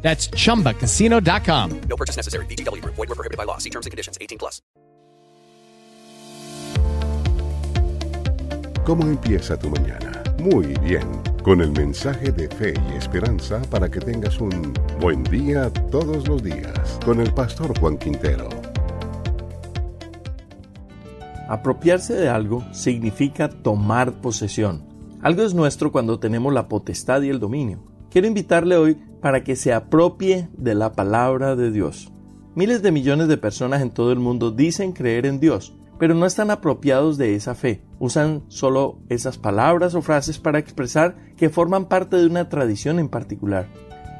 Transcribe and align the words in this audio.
That's 0.00 0.30
chumbacasino.com. 0.30 1.80
No 1.88 1.96
purchase 1.96 2.16
necessary. 2.16 2.46
BGW. 2.46 2.82
Void 2.84 2.96
were 2.96 3.14
prohibited 3.14 3.36
by 3.36 3.44
law. 3.44 3.58
See 3.58 3.70
terms 3.70 3.84
and 3.84 3.90
conditions. 3.90 4.16
18 4.20 4.38
plus. 4.38 4.62
¿Cómo 8.88 9.04
empieza 9.04 9.58
tu 9.58 9.68
mañana? 9.68 10.22
Muy 10.38 10.68
bien, 10.82 11.06
con 11.42 11.60
el 11.60 11.72
mensaje 11.72 12.32
de 12.32 12.48
fe 12.48 12.72
y 12.90 12.96
esperanza 12.96 13.60
para 13.70 13.90
que 13.90 14.00
tengas 14.00 14.38
un 14.40 14.72
buen 14.98 15.24
día 15.24 15.70
todos 15.90 16.26
los 16.26 16.42
días, 16.42 16.98
con 17.04 17.20
el 17.20 17.34
pastor 17.34 17.78
Juan 17.78 17.98
Quintero. 17.98 18.48
Apropiarse 21.50 22.14
de 22.14 22.30
algo 22.30 22.64
significa 22.72 23.50
tomar 23.50 24.22
posesión. 24.22 24.82
Algo 25.20 25.42
es 25.42 25.52
nuestro 25.52 25.92
cuando 25.92 26.18
tenemos 26.18 26.54
la 26.54 26.68
potestad 26.68 27.20
y 27.20 27.28
el 27.28 27.40
dominio. 27.40 27.82
Quiero 28.10 28.26
invitarle 28.26 28.76
hoy 28.76 28.96
para 29.20 29.44
que 29.44 29.54
se 29.54 29.74
apropie 29.74 30.48
de 30.56 30.74
la 30.74 30.92
palabra 30.92 31.56
de 31.56 31.70
Dios. 31.70 32.10
Miles 32.54 32.80
de 32.80 32.90
millones 32.90 33.28
de 33.28 33.36
personas 33.36 33.82
en 33.82 33.90
todo 33.90 34.12
el 34.12 34.18
mundo 34.18 34.50
dicen 34.50 34.92
creer 34.92 35.26
en 35.26 35.40
Dios, 35.40 35.76
pero 35.98 36.14
no 36.14 36.24
están 36.24 36.50
apropiados 36.50 37.18
de 37.18 37.34
esa 37.34 37.54
fe. 37.54 37.82
Usan 37.98 38.44
solo 38.48 38.98
esas 39.10 39.36
palabras 39.36 39.94
o 39.94 40.00
frases 40.00 40.38
para 40.38 40.58
expresar 40.58 41.16
que 41.36 41.50
forman 41.50 41.84
parte 41.84 42.16
de 42.16 42.26
una 42.26 42.48
tradición 42.48 42.98
en 42.98 43.10
particular. 43.10 43.68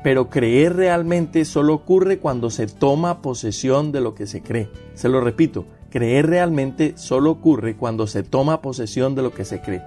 Pero 0.04 0.28
creer 0.28 0.76
realmente 0.76 1.46
solo 1.46 1.72
ocurre 1.72 2.18
cuando 2.18 2.50
se 2.50 2.66
toma 2.66 3.22
posesión 3.22 3.90
de 3.90 4.02
lo 4.02 4.14
que 4.14 4.26
se 4.26 4.42
cree. 4.42 4.68
Se 4.94 5.08
lo 5.08 5.22
repito, 5.22 5.64
creer 5.88 6.26
realmente 6.26 6.92
solo 6.98 7.30
ocurre 7.30 7.74
cuando 7.74 8.06
se 8.06 8.22
toma 8.22 8.60
posesión 8.60 9.14
de 9.14 9.22
lo 9.22 9.32
que 9.32 9.46
se 9.46 9.62
cree. 9.62 9.82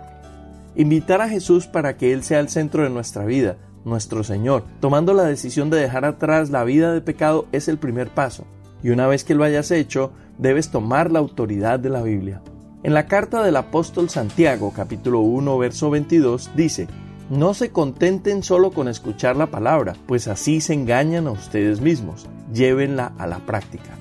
Invitar 0.75 1.21
a 1.21 1.30
Jesús 1.30 1.67
para 1.67 1.97
que 1.97 2.13
Él 2.13 2.23
sea 2.23 2.39
el 2.39 2.49
centro 2.49 2.83
de 2.83 2.89
nuestra 2.89 3.25
vida, 3.25 3.58
nuestro 3.85 4.23
Señor, 4.23 4.63
tomando 4.79 5.13
la 5.13 5.23
decisión 5.23 5.69
de 5.69 5.79
dejar 5.79 6.05
atrás 6.05 6.49
la 6.49 6.63
vida 6.63 6.93
de 6.93 7.01
pecado 7.01 7.47
es 7.51 7.67
el 7.67 7.77
primer 7.77 8.09
paso. 8.09 8.45
Y 8.83 8.89
una 8.89 9.07
vez 9.07 9.23
que 9.23 9.35
lo 9.35 9.43
hayas 9.43 9.71
hecho, 9.71 10.11
debes 10.37 10.71
tomar 10.71 11.11
la 11.11 11.19
autoridad 11.19 11.79
de 11.79 11.89
la 11.89 12.02
Biblia. 12.02 12.41
En 12.83 12.93
la 12.93 13.05
carta 13.05 13.43
del 13.43 13.57
apóstol 13.57 14.09
Santiago, 14.09 14.73
capítulo 14.75 15.19
1, 15.19 15.57
verso 15.57 15.91
22, 15.91 16.52
dice, 16.55 16.87
No 17.29 17.53
se 17.53 17.69
contenten 17.69 18.41
solo 18.41 18.71
con 18.71 18.87
escuchar 18.87 19.35
la 19.35 19.47
palabra, 19.47 19.95
pues 20.07 20.27
así 20.27 20.61
se 20.61 20.73
engañan 20.73 21.27
a 21.27 21.31
ustedes 21.31 21.79
mismos. 21.79 22.27
Llévenla 22.52 23.13
a 23.19 23.27
la 23.27 23.37
práctica. 23.39 23.91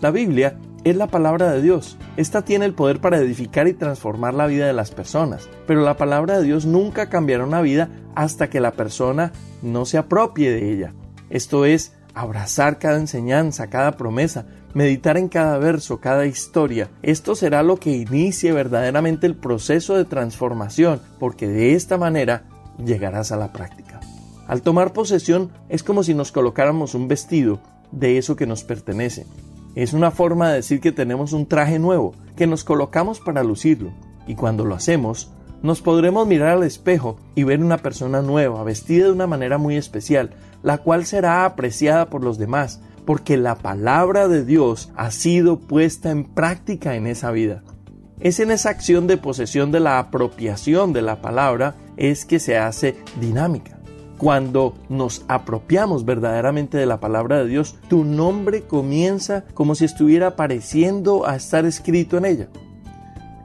La 0.00 0.12
Biblia 0.12 0.56
es 0.84 0.96
la 0.96 1.06
palabra 1.06 1.50
de 1.50 1.62
Dios. 1.62 1.96
Esta 2.16 2.42
tiene 2.42 2.66
el 2.66 2.74
poder 2.74 3.00
para 3.00 3.18
edificar 3.18 3.66
y 3.66 3.72
transformar 3.72 4.34
la 4.34 4.46
vida 4.46 4.66
de 4.66 4.72
las 4.72 4.90
personas, 4.90 5.48
pero 5.66 5.80
la 5.80 5.96
palabra 5.96 6.38
de 6.38 6.44
Dios 6.44 6.66
nunca 6.66 7.08
cambiará 7.08 7.44
una 7.44 7.62
vida 7.62 7.88
hasta 8.14 8.50
que 8.50 8.60
la 8.60 8.72
persona 8.72 9.32
no 9.62 9.86
se 9.86 9.98
apropie 9.98 10.50
de 10.50 10.72
ella. 10.72 10.94
Esto 11.30 11.64
es, 11.64 11.94
abrazar 12.14 12.78
cada 12.78 12.98
enseñanza, 12.98 13.68
cada 13.68 13.96
promesa, 13.96 14.46
meditar 14.74 15.16
en 15.16 15.28
cada 15.28 15.58
verso, 15.58 16.00
cada 16.00 16.26
historia. 16.26 16.90
Esto 17.02 17.34
será 17.34 17.62
lo 17.62 17.76
que 17.76 17.90
inicie 17.90 18.52
verdaderamente 18.52 19.26
el 19.26 19.36
proceso 19.36 19.96
de 19.96 20.04
transformación, 20.04 21.00
porque 21.18 21.48
de 21.48 21.74
esta 21.74 21.96
manera 21.96 22.44
llegarás 22.84 23.32
a 23.32 23.36
la 23.36 23.52
práctica. 23.52 24.00
Al 24.46 24.62
tomar 24.62 24.92
posesión 24.92 25.50
es 25.68 25.82
como 25.82 26.02
si 26.02 26.12
nos 26.12 26.30
colocáramos 26.30 26.94
un 26.94 27.08
vestido 27.08 27.60
de 27.90 28.18
eso 28.18 28.36
que 28.36 28.46
nos 28.46 28.64
pertenece. 28.64 29.26
Es 29.74 29.92
una 29.92 30.10
forma 30.10 30.48
de 30.48 30.56
decir 30.56 30.80
que 30.80 30.92
tenemos 30.92 31.32
un 31.32 31.46
traje 31.46 31.78
nuevo, 31.78 32.14
que 32.36 32.46
nos 32.46 32.62
colocamos 32.64 33.20
para 33.20 33.42
lucirlo, 33.42 33.92
y 34.26 34.34
cuando 34.34 34.64
lo 34.64 34.74
hacemos, 34.74 35.32
nos 35.62 35.80
podremos 35.80 36.26
mirar 36.26 36.50
al 36.50 36.62
espejo 36.62 37.16
y 37.34 37.44
ver 37.44 37.60
una 37.60 37.78
persona 37.78 38.22
nueva, 38.22 38.62
vestida 38.64 39.06
de 39.06 39.12
una 39.12 39.26
manera 39.26 39.58
muy 39.58 39.76
especial, 39.76 40.30
la 40.62 40.78
cual 40.78 41.06
será 41.06 41.44
apreciada 41.44 42.10
por 42.10 42.22
los 42.22 42.38
demás, 42.38 42.80
porque 43.04 43.36
la 43.36 43.56
palabra 43.56 44.28
de 44.28 44.44
Dios 44.44 44.92
ha 44.94 45.10
sido 45.10 45.58
puesta 45.58 46.10
en 46.10 46.24
práctica 46.24 46.96
en 46.96 47.06
esa 47.06 47.30
vida. 47.30 47.62
Es 48.20 48.40
en 48.40 48.50
esa 48.50 48.70
acción 48.70 49.06
de 49.06 49.16
posesión 49.16 49.72
de 49.72 49.80
la 49.80 49.98
apropiación 49.98 50.92
de 50.92 51.02
la 51.02 51.20
palabra 51.20 51.74
es 51.96 52.24
que 52.24 52.38
se 52.38 52.56
hace 52.56 52.96
dinámica. 53.20 53.73
Cuando 54.24 54.72
nos 54.88 55.22
apropiamos 55.28 56.06
verdaderamente 56.06 56.78
de 56.78 56.86
la 56.86 56.98
palabra 56.98 57.40
de 57.40 57.46
Dios, 57.46 57.76
tu 57.88 58.04
nombre 58.04 58.62
comienza 58.62 59.44
como 59.52 59.74
si 59.74 59.84
estuviera 59.84 60.34
pareciendo 60.34 61.26
a 61.26 61.36
estar 61.36 61.66
escrito 61.66 62.16
en 62.16 62.24
ella. 62.24 62.48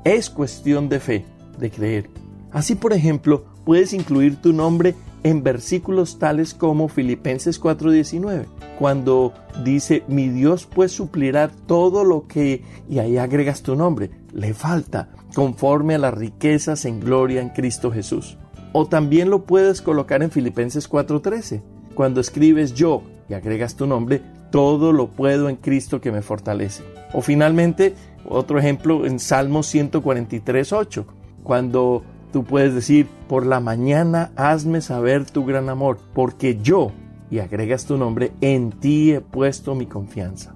Es 0.05 0.29
cuestión 0.29 0.87
de 0.87 1.01
fe, 1.01 1.25
de 1.57 1.69
creer. 1.69 2.09
Así, 2.53 2.75
por 2.75 2.93
ejemplo, 2.93 3.43
puedes 3.65 3.91
incluir 3.91 4.37
tu 4.37 4.53
nombre 4.53 4.95
en 5.23 5.43
versículos 5.43 6.17
tales 6.17 6.53
como 6.53 6.87
Filipenses 6.87 7.59
4:19, 7.59 8.45
cuando 8.77 9.33
dice, 9.65 10.05
mi 10.07 10.29
Dios 10.29 10.65
pues 10.65 10.93
suplirá 10.93 11.49
todo 11.49 12.05
lo 12.05 12.25
que, 12.25 12.63
y 12.89 12.99
ahí 12.99 13.17
agregas 13.17 13.63
tu 13.63 13.75
nombre, 13.75 14.11
le 14.31 14.53
falta, 14.53 15.09
conforme 15.35 15.95
a 15.95 15.99
las 15.99 16.13
riquezas 16.13 16.85
en 16.85 17.01
gloria 17.01 17.41
en 17.41 17.49
Cristo 17.49 17.91
Jesús. 17.91 18.37
O 18.71 18.85
también 18.85 19.29
lo 19.29 19.45
puedes 19.45 19.81
colocar 19.81 20.21
en 20.23 20.31
Filipenses 20.31 20.87
4:13, 20.87 21.61
cuando 21.95 22.21
escribes 22.21 22.73
yo 22.73 23.03
y 23.27 23.33
agregas 23.33 23.75
tu 23.75 23.87
nombre, 23.87 24.21
todo 24.51 24.93
lo 24.93 25.07
puedo 25.07 25.49
en 25.49 25.55
Cristo 25.55 26.01
que 26.01 26.11
me 26.11 26.21
fortalece. 26.21 26.83
O 27.13 27.21
finalmente, 27.21 27.95
otro 28.27 28.59
ejemplo 28.59 29.05
en 29.05 29.19
Salmo 29.19 29.63
143:8, 29.63 31.05
cuando 31.43 32.03
tú 32.31 32.43
puedes 32.43 32.73
decir, 32.73 33.07
por 33.27 33.45
la 33.45 33.59
mañana 33.59 34.31
hazme 34.35 34.81
saber 34.81 35.25
tu 35.25 35.45
gran 35.45 35.69
amor, 35.69 35.97
porque 36.13 36.59
yo, 36.61 36.91
y 37.31 37.39
agregas 37.39 37.85
tu 37.85 37.97
nombre, 37.97 38.31
en 38.41 38.71
ti 38.71 39.11
he 39.11 39.21
puesto 39.21 39.75
mi 39.75 39.85
confianza. 39.85 40.53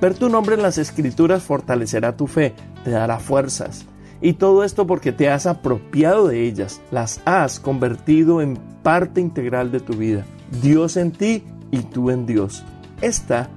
Ver 0.00 0.14
tu 0.14 0.28
nombre 0.28 0.56
en 0.56 0.62
las 0.62 0.78
escrituras 0.78 1.42
fortalecerá 1.42 2.16
tu 2.16 2.26
fe, 2.26 2.54
te 2.84 2.90
dará 2.90 3.18
fuerzas, 3.18 3.86
y 4.26 4.32
todo 4.32 4.64
esto 4.64 4.88
porque 4.88 5.12
te 5.12 5.30
has 5.30 5.46
apropiado 5.46 6.26
de 6.26 6.48
ellas, 6.48 6.80
las 6.90 7.20
has 7.26 7.60
convertido 7.60 8.42
en 8.42 8.56
parte 8.82 9.20
integral 9.20 9.70
de 9.70 9.78
tu 9.78 9.92
vida. 9.92 10.26
Dios 10.60 10.96
en 10.96 11.12
ti 11.12 11.44
y 11.70 11.78
tú 11.78 12.10
en 12.10 12.26
Dios. 12.26 12.64
Esta 13.00 13.50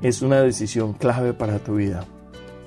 es 0.00 0.22
una 0.22 0.40
decisión 0.40 0.94
clave 0.94 1.34
para 1.34 1.58
tu 1.58 1.74
vida. 1.74 2.06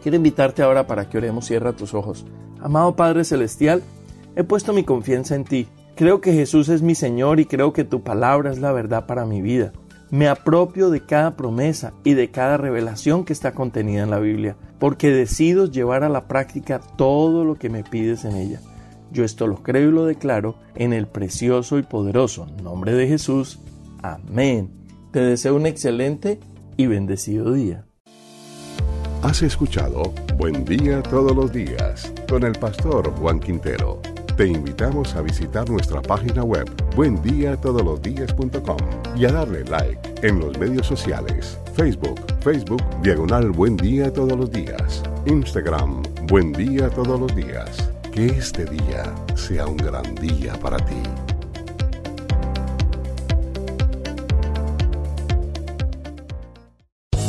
Quiero 0.04 0.18
invitarte 0.18 0.62
ahora 0.62 0.86
para 0.86 1.10
que 1.10 1.18
oremos, 1.18 1.48
cierra 1.48 1.74
tus 1.74 1.96
ojos. 1.96 2.28
Amado 2.62 2.96
Padre 2.96 3.24
Celestial, 3.24 3.82
he 4.36 4.44
puesto 4.44 4.72
mi 4.72 4.84
confianza 4.84 5.34
en 5.34 5.44
ti. 5.44 5.68
Creo 5.96 6.22
que 6.22 6.34
Jesús 6.34 6.70
es 6.70 6.84
mi 6.84 6.94
Señor 6.94 7.40
y 7.40 7.46
creo 7.46 7.74
que 7.74 7.84
tu 7.84 8.04
palabra 8.04 8.52
es 8.52 8.60
la 8.60 8.72
verdad 8.72 9.08
para 9.08 9.26
mi 9.26 9.42
vida. 9.42 9.74
Me 10.12 10.28
apropio 10.28 10.92
de 10.92 11.04
cada 11.08 11.36
promesa 11.36 11.94
y 12.04 12.14
de 12.14 12.30
cada 12.30 12.58
revelación 12.58 13.26
que 13.26 13.34
está 13.34 13.54
contenida 13.54 14.04
en 14.04 14.12
la 14.12 14.20
Biblia, 14.20 14.58
porque 14.80 15.10
decido 15.12 15.66
llevar 15.66 16.04
a 16.04 16.10
la 16.10 16.28
práctica 16.28 16.80
todo 16.80 17.44
lo 17.44 17.56
que 17.56 17.70
me 17.70 17.84
pides 17.84 18.26
en 18.26 18.36
ella. 18.36 18.62
Yo 19.12 19.24
esto 19.24 19.48
lo 19.48 19.64
creo 19.64 19.90
y 19.90 19.92
lo 19.92 20.06
declaro 20.06 20.56
en 20.76 20.94
el 20.94 21.08
precioso 21.08 21.78
y 21.80 21.84
poderoso 21.84 22.48
nombre 22.62 22.94
de 22.94 23.08
Jesús. 23.08 23.60
Amén. 24.02 24.70
Te 25.12 25.22
deseo 25.22 25.56
un 25.56 25.66
excelente 25.66 26.40
y 26.76 26.88
bendecido 26.88 27.54
día. 27.54 27.86
Has 29.24 29.42
escuchado 29.42 30.14
Buen 30.38 30.64
Día 30.64 31.02
Todos 31.02 31.36
los 31.36 31.52
Días 31.52 32.14
con 32.30 32.44
el 32.44 32.54
pastor 32.54 33.12
Juan 33.16 33.40
Quintero. 33.40 34.02
Te 34.38 34.46
invitamos 34.46 35.16
a 35.16 35.24
visitar 35.24 35.68
nuestra 35.68 36.00
página 36.00 36.44
web 36.44 36.70
buendiatodolosdias.com 36.96 38.78
y 39.16 39.26
a 39.26 39.32
darle 39.32 39.64
like 39.64 40.14
en 40.22 40.40
los 40.40 40.56
medios 40.60 40.86
sociales, 40.86 41.58
Facebook, 41.74 42.22
Facebook 42.42 42.84
Diagonal 43.02 43.50
Buen 43.50 43.76
Día 43.78 44.14
Todos 44.14 44.38
los 44.38 44.52
Días, 44.52 45.02
Instagram 45.26 46.04
Buen 46.28 46.54
Día 46.54 46.88
Todos 46.92 47.20
los 47.20 47.36
Días. 47.36 47.92
Que 48.12 48.28
este 48.28 48.66
día 48.66 49.12
sea 49.34 49.66
un 49.66 49.78
gran 49.78 50.14
día 50.14 50.54
para 50.60 50.78
ti. 50.78 51.02